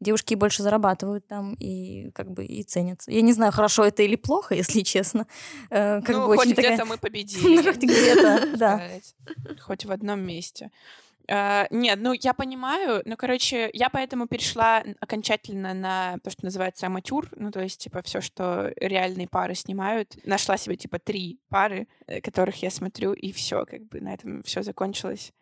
[0.00, 3.10] Девушки больше зарабатывают там и как бы и ценятся.
[3.10, 5.26] Я не знаю, хорошо это или плохо, если честно.
[5.70, 6.84] Э, как ну, бы хоть где-то такая...
[6.84, 7.62] мы победили.
[7.72, 8.82] хоть где-то, да.
[9.60, 10.70] Хоть в одном месте.
[11.28, 16.86] Uh, нет, ну я понимаю, ну короче, я поэтому перешла окончательно на то, что называется
[16.86, 21.88] аматюр, ну то есть типа все, что реальные пары снимают, нашла себе типа три пары,
[22.06, 25.32] э, которых я смотрю, и все, как бы на этом все закончилось.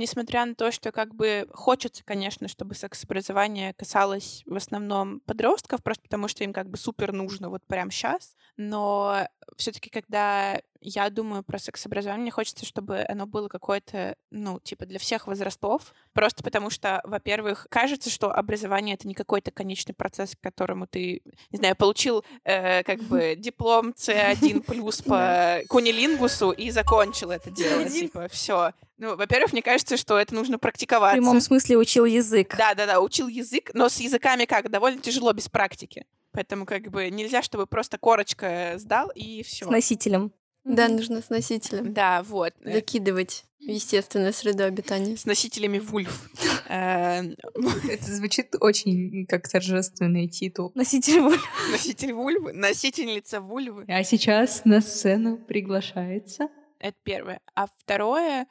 [0.00, 6.02] Несмотря на то, что как бы хочется, конечно, чтобы секс-образование касалось в основном подростков, просто
[6.02, 11.42] потому что им как бы супер нужно вот прямо сейчас, но все-таки, когда я думаю
[11.42, 16.70] про секс-образование, мне хочется, чтобы оно было какое-то, ну, типа для всех возрастов, просто потому
[16.70, 21.76] что, во-первых, кажется, что образование— это не какой-то конечный процесс, к которому ты, не знаю,
[21.76, 28.72] получил э, как бы диплом C1 плюс по кунилингусу и закончил это дело, типа, все.
[28.96, 31.16] Ну, во-первых, мне кажется, что это нужно практиковаться.
[31.16, 32.54] В прямом смысле учил язык.
[32.56, 34.70] Да-да-да, учил язык, но с языками как?
[34.70, 36.04] Довольно тяжело без практики.
[36.32, 39.66] Поэтому как бы нельзя, чтобы просто корочка сдал и все.
[39.66, 40.32] С носителем.
[40.64, 41.92] Да, нужно с носителем.
[41.92, 42.52] Да, вот.
[42.62, 45.16] Закидывать в естественную среду обитания.
[45.16, 46.30] С носителями вульф.
[46.72, 47.22] Э,
[47.90, 50.70] это звучит очень как торжественный титул.
[50.76, 51.42] Носитель вульвы.
[51.72, 52.52] Носитель вульвы.
[52.52, 53.84] Носительница вульвы.
[53.88, 56.48] А сейчас на сцену приглашается.
[56.78, 57.40] Это первое.
[57.56, 58.46] А второе,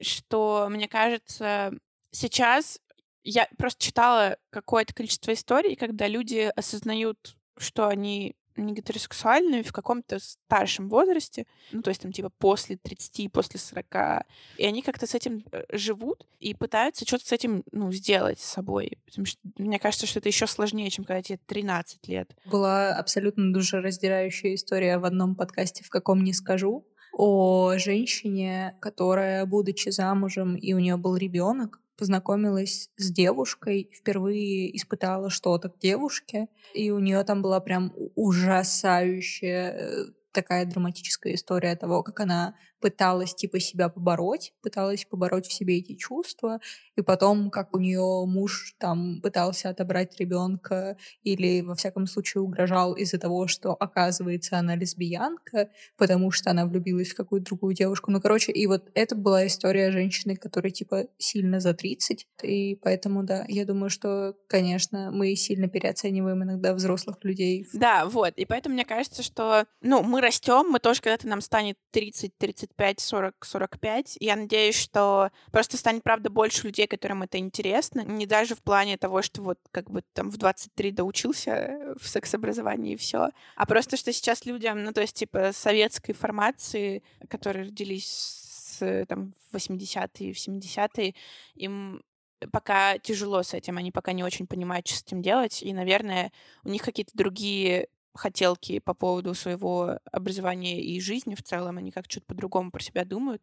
[0.00, 1.72] что, мне кажется,
[2.12, 2.78] сейчас
[3.24, 10.18] я просто читала какое-то количество историй, когда люди осознают, что они не гетеросексуальные в каком-то
[10.18, 14.26] старшем возрасте, ну, то есть там типа после 30, после 40,
[14.58, 18.44] и они как-то с этим э, живут и пытаются что-то с этим, ну, сделать с
[18.44, 18.98] собой.
[19.06, 22.36] Потому что мне кажется, что это еще сложнее, чем когда тебе 13 лет.
[22.44, 26.86] Была абсолютно душераздирающая история в одном подкасте, в каком не скажу,
[27.16, 35.30] о женщине, которая, будучи замужем, и у нее был ребенок, познакомилась с девушкой, впервые испытала
[35.30, 42.02] что-то к девушке, и у нее там была прям ужасающая э, такая драматическая история того,
[42.02, 46.60] как она пыталась типа себя побороть, пыталась побороть в себе эти чувства,
[46.96, 52.92] и потом, как у нее муж там пытался отобрать ребенка или во всяком случае угрожал
[52.92, 58.10] из-за того, что оказывается она лесбиянка, потому что она влюбилась в какую-то другую девушку.
[58.10, 63.22] Ну, короче, и вот это была история женщины, которая типа сильно за 30, и поэтому,
[63.22, 67.66] да, я думаю, что, конечно, мы сильно переоцениваем иногда взрослых людей.
[67.72, 71.78] Да, вот, и поэтому мне кажется, что, ну, мы растем, мы тоже когда-то нам станет
[71.92, 74.16] 30, 35, 40, 45.
[74.20, 78.00] Я надеюсь, что просто станет, правда, больше людей, которым это интересно.
[78.00, 82.94] Не даже в плане того, что вот как бы там в 23 доучился в секс-образовании
[82.94, 88.06] и все, а просто, что сейчас людям, ну, то есть, типа, советской формации, которые родились
[88.06, 91.14] с, там, в 80-е, в 70-е,
[91.54, 92.02] им
[92.52, 96.32] пока тяжело с этим, они пока не очень понимают, что с этим делать, и, наверное,
[96.64, 102.06] у них какие-то другие хотелки по поводу своего образования и жизни в целом, они как
[102.08, 103.42] что-то по-другому про себя думают,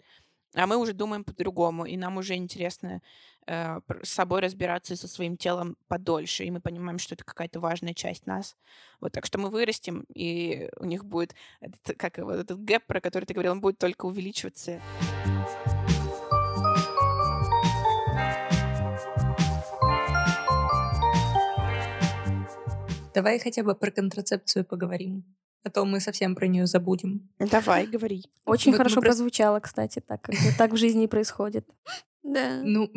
[0.53, 3.01] а мы уже думаем по-другому, и нам уже интересно
[3.47, 7.59] э, с собой разбираться и со своим телом подольше, и мы понимаем, что это какая-то
[7.59, 8.57] важная часть нас.
[8.99, 12.99] Вот, так что мы вырастем, и у них будет, этот, как вот этот гэп, про
[12.99, 14.81] который ты говорил, он будет только увеличиваться.
[23.13, 25.25] Давай хотя бы про контрацепцию поговорим.
[25.63, 27.29] А то мы совсем про нее забудем.
[27.37, 28.23] Давай, говори.
[28.45, 29.09] Очень вот хорошо просто...
[29.09, 31.67] прозвучало, кстати, так как так в жизни происходит.
[32.23, 32.61] Да.
[32.63, 32.87] Ну,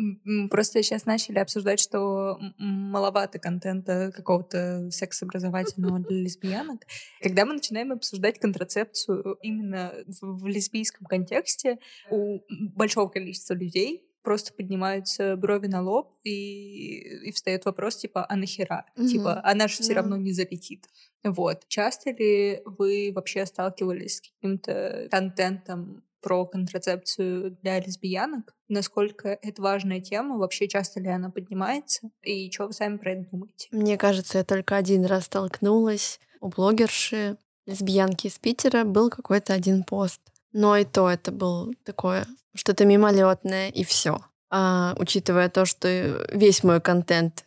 [0.49, 6.81] просто сейчас начали обсуждать, что маловато контента какого-то секс-образовательного для лесбиянок.
[7.21, 11.79] Когда мы начинаем обсуждать контрацепцию именно в лесбийском контексте,
[12.11, 12.41] у
[12.75, 18.85] большого количества людей просто поднимаются брови на лоб, и, и встает вопрос, типа, а нахера?
[18.97, 19.07] Mm-hmm.
[19.07, 19.97] Типа, она же все yeah.
[19.97, 20.87] равно не залетит.
[21.23, 21.65] Вот.
[21.69, 28.55] Часто ли вы вообще сталкивались с каким-то контентом про контрацепцию для лесбиянок?
[28.67, 30.37] Насколько это важная тема?
[30.37, 32.09] Вообще часто ли она поднимается?
[32.23, 33.67] И что вы сами про это думаете?
[33.71, 38.83] Мне кажется, я только один раз столкнулась у блогерши лесбиянки из Питера.
[38.83, 40.19] Был какой-то один пост.
[40.57, 44.21] Но и то это был такое что-то мимолетное и все.
[44.49, 47.43] А учитывая то, что весь мой контент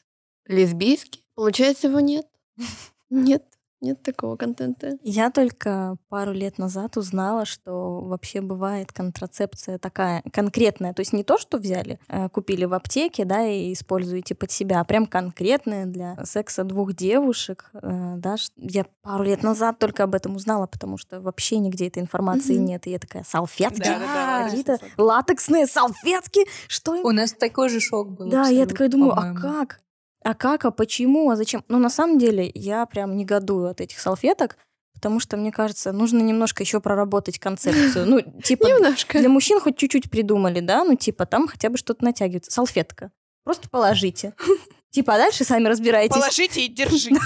[0.47, 2.27] лесбийский, получается, его нет.
[3.09, 3.43] Нет.
[3.81, 4.99] Нет такого контента.
[5.03, 10.93] Я только пару лет назад узнала, что вообще бывает контрацепция такая конкретная.
[10.95, 14.81] То есть не то, что взяли, э, купили в аптеке, да, и используете под себя,
[14.81, 17.71] а прям конкретная для секса двух девушек.
[17.75, 18.35] Э, да.
[18.57, 22.65] Я пару лет назад только об этом узнала, потому что вообще нигде этой информации mm-hmm.
[22.65, 22.87] нет.
[22.89, 23.79] И я такая, салфетки?
[23.79, 26.47] Да, да, да, Какие-то латексные салфетки?
[26.67, 27.01] Что?
[27.03, 28.29] У нас такой же шок был.
[28.29, 29.81] Да, я такая думаю, а как?
[30.25, 31.65] А как, а почему, а зачем?
[31.69, 34.59] Ну, на самом деле, я прям негодую от этих салфеток,
[34.95, 38.07] потому что, мне кажется, нужно немножко еще проработать концепцию.
[38.07, 39.19] Ну, типа, немножко.
[39.19, 40.85] для мужчин хоть чуть-чуть придумали, да?
[40.85, 42.51] Ну, типа, там хотя бы что-то натягивается.
[42.51, 43.11] Салфетка.
[43.45, 44.35] Просто положите.
[44.91, 46.17] Типа, а дальше сами разбирайтесь.
[46.17, 47.21] Положите и держите.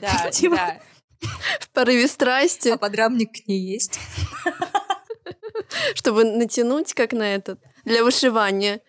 [0.00, 0.56] Да, типа.
[0.56, 0.80] да.
[1.60, 2.68] В порыве страсти.
[2.68, 4.00] А подрамник к ней есть.
[5.94, 8.80] Чтобы натянуть, как на этот, для вышивания.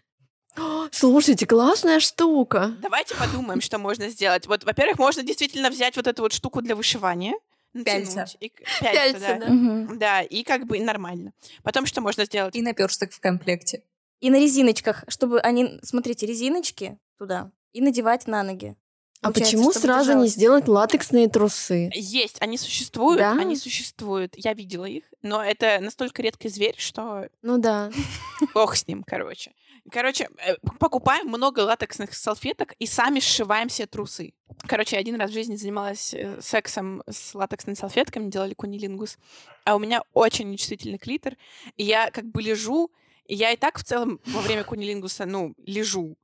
[0.91, 2.75] Слушайте, классная штука.
[2.81, 4.47] Давайте подумаем, что можно сделать.
[4.47, 7.33] Вот, во-первых, можно действительно взять вот эту вот штуку для вышивания.
[7.73, 8.25] Пяльца.
[8.39, 9.47] И, пяльца, пяльца да.
[9.47, 9.53] Да.
[9.53, 9.95] Угу.
[9.97, 11.33] да, и как бы нормально.
[11.63, 12.55] Потом что можно сделать?
[12.55, 13.83] И наперсток в комплекте.
[14.21, 18.75] И на резиночках, чтобы они, смотрите, резиночки туда и надевать на ноги.
[19.21, 21.89] А почему сразу не сделать латексные трусы?
[21.93, 23.31] Есть, они существуют, да?
[23.31, 24.35] они существуют.
[24.37, 27.27] Я видела их, но это настолько редкий зверь, что...
[27.41, 27.91] Ну да.
[28.53, 29.51] Бог с ним, короче.
[29.91, 34.33] Короче, э, покупаем много латексных салфеток и сами сшиваем себе трусы.
[34.67, 39.17] Короче, один раз в жизни занималась э, сексом с латексными салфетками, делали кунилингус,
[39.63, 41.35] а у меня очень нечувствительный клитор,
[41.77, 42.91] и я как бы лежу,
[43.25, 46.17] и я и так в целом во время кунилингуса, ну, лежу.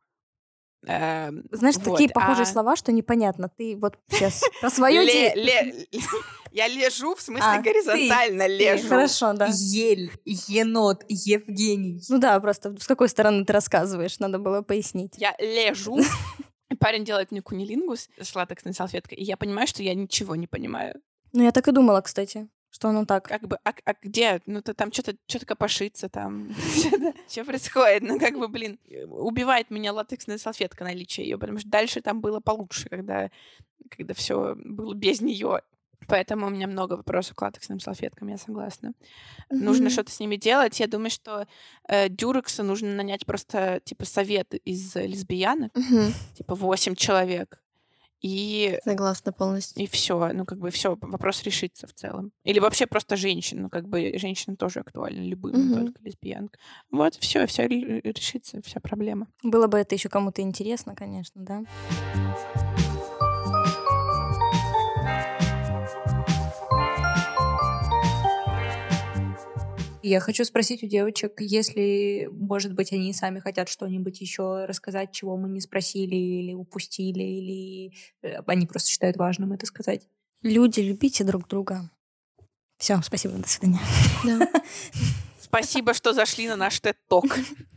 [0.87, 2.45] Эм, Знаешь, вот, такие похожие а...
[2.45, 3.49] слова, что непонятно.
[3.49, 5.03] Ты вот сейчас про свое
[6.51, 8.83] Я лежу, в смысле а, горизонтально ты, лежу.
[8.83, 9.47] Ты, хорошо, да.
[9.53, 12.01] Ель, енот, Евгений.
[12.09, 15.13] Ну да, просто с какой стороны ты рассказываешь, надо было пояснить.
[15.17, 15.97] Я лежу,
[16.79, 20.95] парень делает мне кунилингус с латексной салфеткой, и я понимаю, что я ничего не понимаю.
[21.31, 22.49] Ну, я так и думала, кстати.
[22.71, 23.25] Что оно так?
[23.25, 24.41] Как бы, а, а где?
[24.45, 26.55] Ну, то там что-то что копошится, там.
[27.29, 28.01] Что происходит?
[28.01, 28.79] Ну, как бы, блин,
[29.09, 33.29] убивает меня латексная салфетка наличие ее, потому что дальше там было получше, когда,
[33.89, 35.61] когда все было без нее.
[36.07, 38.87] Поэтому у меня много вопросов к латексным салфеткам, я согласна.
[38.87, 39.57] Mm-hmm.
[39.57, 40.79] Нужно что-то с ними делать.
[40.79, 41.47] Я думаю, что
[41.87, 46.13] э, Дюрекса нужно нанять просто, типа, совет из лесбиянок, mm-hmm.
[46.37, 47.61] типа, восемь человек,
[48.21, 49.83] и Согласна полностью.
[49.83, 52.31] и все, ну как бы все, вопрос решится в целом.
[52.43, 55.85] Или вообще просто женщин, ну как бы женщинам тоже актуально, любым, не Мгм.
[55.87, 56.59] только лесбиянка.
[56.91, 59.27] Вот, все, все решится, вся проблема.
[59.43, 61.63] Было бы это еще кому-то интересно, конечно, да?
[70.03, 75.37] Я хочу спросить у девочек, если, может быть, они сами хотят что-нибудь еще рассказать, чего
[75.37, 77.93] мы не спросили или упустили, или
[78.23, 80.07] э, они просто считают важным это сказать.
[80.41, 81.91] Люди, любите друг друга.
[82.77, 83.79] Все, спасибо, до свидания.
[84.25, 84.49] Да.
[85.39, 87.25] Спасибо, что зашли на наш TED-ток.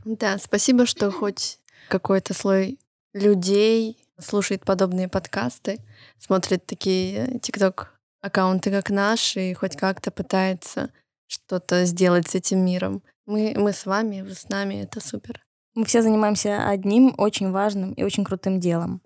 [0.05, 1.59] Да, спасибо, что хоть
[1.89, 2.79] какой-то слой
[3.12, 5.81] людей слушает подобные подкасты,
[6.18, 10.93] смотрит такие тикток-аккаунты, как наш, и хоть как-то пытается
[11.27, 13.03] что-то сделать с этим миром.
[13.27, 15.45] Мы, мы с вами, вы с нами, это супер.
[15.75, 19.01] Мы все занимаемся одним очень важным и очень крутым делом.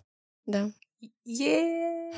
[0.46, 0.70] Да.
[1.24, 2.12] Е!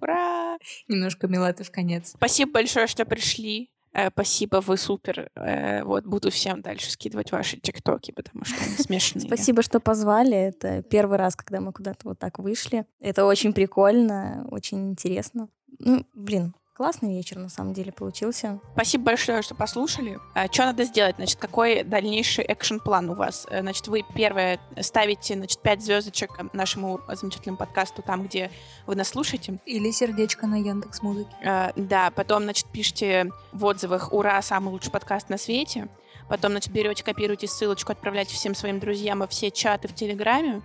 [0.00, 0.58] Ура!
[0.88, 2.10] Немножко милаты в конец.
[2.16, 3.70] Спасибо большое, что пришли.
[3.92, 5.30] Э, Спасибо, вы супер.
[5.34, 9.26] Э, Вот буду всем дальше скидывать ваши тиктоки, потому что они смешные.
[9.26, 10.36] Спасибо, что позвали.
[10.36, 12.84] Это первый раз, когда мы куда-то вот так вышли.
[13.00, 15.48] Это очень прикольно, очень интересно.
[15.78, 18.60] Ну, блин, классный вечер на самом деле получился.
[18.72, 20.20] Спасибо большое, что послушали.
[20.52, 21.16] Что надо сделать?
[21.16, 23.46] Значит, какой дальнейший экшн-план у вас?
[23.50, 28.52] Э, Значит, вы первое ставите, значит, 5 звездочек нашему замечательному подкасту там, где
[28.86, 29.58] вы нас слушаете.
[29.66, 31.34] Или сердечко на Яндекс Музыке.
[31.42, 35.88] Э, Да, потом, значит, пишите в отзывах «Ура, самый лучший подкаст на свете».
[36.28, 40.62] Потом, значит, берете, копируете ссылочку, отправляете всем своим друзьям во все чаты в Телеграме.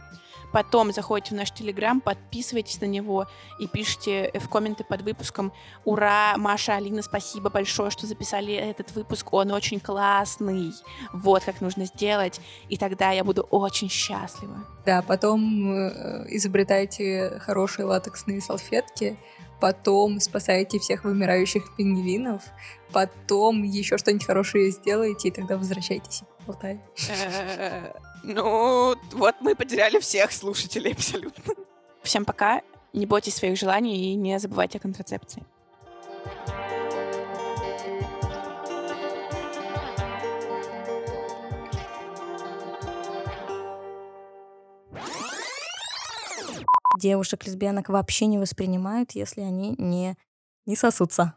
[0.53, 3.25] Потом заходите в наш Телеграм, подписывайтесь на него
[3.59, 5.51] и пишите в комменты под выпуском
[5.83, 10.71] «Ура, Маша, Алина, спасибо большое, что записали этот выпуск, он очень классный».
[11.11, 12.39] Вот как нужно сделать,
[12.69, 14.63] и тогда я буду очень счастлива.
[14.85, 19.17] Да, потом э, изобретайте хорошие латексные салфетки,
[19.59, 22.43] потом спасаете всех вымирающих пингвинов,
[22.91, 26.79] потом еще что-нибудь хорошее сделаете, и тогда возвращайтесь и поболтаем.
[28.23, 31.53] Ну, вот мы потеряли всех слушателей абсолютно.
[32.03, 32.61] Всем пока.
[32.93, 35.43] Не бойтесь своих желаний и не забывайте о контрацепции.
[46.99, 50.15] Девушек-лесбиянок вообще не воспринимают, если они не,
[50.65, 51.33] не сосутся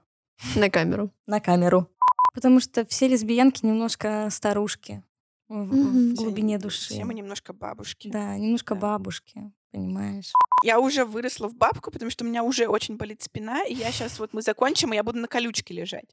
[0.55, 1.11] На камеру.
[1.27, 1.89] на камеру.
[2.35, 5.03] Потому что все лесбиянки немножко старушки
[5.49, 7.05] в, в глубине Все души.
[7.05, 8.09] мы немножко бабушки.
[8.09, 8.81] Да, немножко Да.
[8.81, 10.33] бабушки, понимаешь?
[10.65, 13.93] Я уже выросла в бабку, потому что у меня уже очень болит спина, и я
[13.93, 16.07] сейчас вот мы закончим, и я буду на колючке лежать.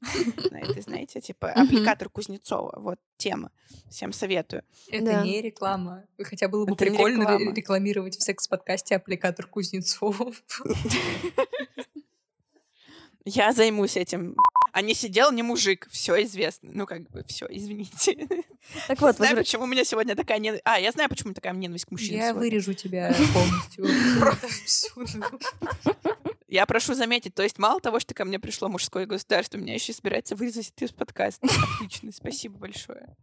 [0.50, 2.78] На этой, знаете, типа аппликатор Кузнецова.
[2.78, 3.50] Вот тема.
[3.90, 4.62] Всем советую.
[4.90, 5.22] Это Да.
[5.24, 6.04] не реклама.
[6.22, 10.42] Хотя было бы прикольно рекламировать в секс-подкасте аппликатор Кузнецов.
[13.24, 14.36] Я займусь этим.
[14.74, 16.72] А не сидел не мужик, все известно.
[16.74, 18.26] Ну, как бы, все, извините.
[18.88, 20.64] Так вот, знаю, почему у меня сегодня такая ненависть.
[20.66, 22.18] А, я знаю, почему такая ненависть к мужчинам.
[22.18, 22.40] Я сегодня.
[22.40, 23.86] вырежу тебя полностью.
[26.48, 29.92] Я прошу заметить, то есть мало того, что ко мне пришло мужское государство, меня еще
[29.92, 31.46] собирается вырезать из подкаста.
[31.76, 33.14] Отлично, спасибо большое.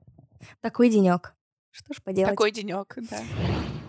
[0.62, 1.36] такой денек.
[1.72, 2.32] Что ж поделать?
[2.32, 3.20] Такой денек, да.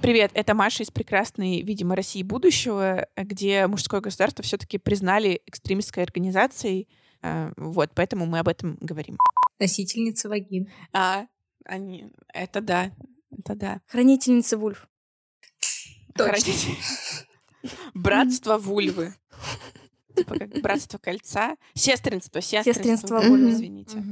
[0.01, 6.89] Привет, это Маша из прекрасной, видимо, России будущего, где мужское государство все-таки признали экстремистской организацией.
[7.23, 9.19] Э, Вот, поэтому мы об этом говорим.
[9.59, 10.71] Носительница вагин.
[10.93, 11.27] А,
[11.65, 12.93] они, это да,
[13.31, 13.81] это да.
[13.87, 14.89] Хранительница Вульф.
[16.15, 16.33] Точно.
[16.33, 16.77] Хранитель.
[17.95, 19.15] Братство вульвы.
[20.17, 21.57] Типа как братство кольца.
[21.75, 22.73] Сестринство, сестринство.
[22.73, 23.51] Сестринство вульвы.
[23.51, 24.03] Извините.